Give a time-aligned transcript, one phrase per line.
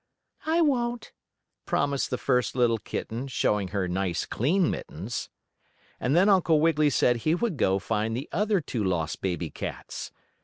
[0.47, 1.11] "I won't,"
[1.67, 5.29] promised the first little kitten, showing her nice, clean mittens.
[5.99, 10.09] And then Uncle Wiggily said he would go find the other two lost baby cats.